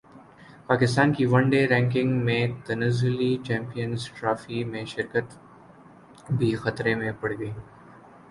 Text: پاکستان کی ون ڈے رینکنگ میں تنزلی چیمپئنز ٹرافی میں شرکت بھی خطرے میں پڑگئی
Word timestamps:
پاکستان 0.67 1.11
کی 1.13 1.25
ون 1.31 1.49
ڈے 1.49 1.59
رینکنگ 1.67 2.11
میں 2.25 2.43
تنزلی 2.67 3.31
چیمپئنز 3.47 4.09
ٹرافی 4.15 4.63
میں 4.71 4.83
شرکت 4.93 5.27
بھی 6.37 6.49
خطرے 6.63 6.95
میں 6.95 7.11
پڑگئی 7.19 7.51